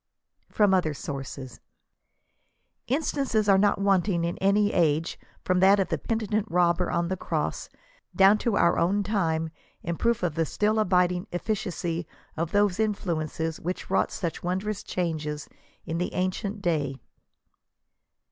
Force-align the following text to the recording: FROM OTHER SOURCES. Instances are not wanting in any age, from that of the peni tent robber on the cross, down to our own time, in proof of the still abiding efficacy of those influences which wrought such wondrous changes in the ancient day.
FROM 0.49 0.73
OTHER 0.73 0.95
SOURCES. 0.95 1.59
Instances 2.87 3.47
are 3.47 3.59
not 3.59 3.79
wanting 3.79 4.23
in 4.23 4.35
any 4.39 4.73
age, 4.73 5.19
from 5.43 5.59
that 5.59 5.79
of 5.79 5.89
the 5.89 5.99
peni 5.99 6.27
tent 6.27 6.47
robber 6.49 6.89
on 6.89 7.07
the 7.07 7.15
cross, 7.15 7.69
down 8.15 8.39
to 8.39 8.57
our 8.57 8.79
own 8.79 9.03
time, 9.03 9.51
in 9.83 9.97
proof 9.97 10.23
of 10.23 10.33
the 10.33 10.43
still 10.47 10.79
abiding 10.79 11.27
efficacy 11.31 12.07
of 12.35 12.51
those 12.51 12.79
influences 12.79 13.59
which 13.59 13.91
wrought 13.91 14.09
such 14.11 14.41
wondrous 14.41 14.81
changes 14.81 15.47
in 15.85 15.99
the 15.99 16.15
ancient 16.15 16.63
day. 16.63 16.99